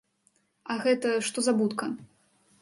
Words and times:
А 0.73 0.77
гэта, 0.85 1.11
што 1.27 1.45
за 1.49 1.53
будка? 1.61 1.91